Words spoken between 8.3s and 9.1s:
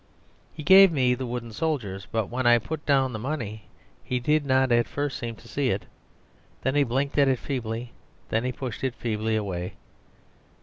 he pushed it